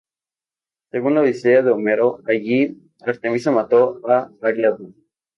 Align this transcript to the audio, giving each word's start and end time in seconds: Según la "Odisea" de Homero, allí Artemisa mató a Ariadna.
Según 0.89 1.13
la 1.13 1.21
"Odisea" 1.21 1.61
de 1.61 1.69
Homero, 1.69 2.21
allí 2.25 2.89
Artemisa 3.01 3.51
mató 3.51 4.01
a 4.09 4.31
Ariadna. 4.41 4.89